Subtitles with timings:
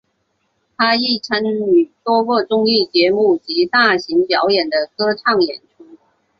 [0.77, 5.85] 他亦曾参与多个综艺节目及大型表演的歌唱演出。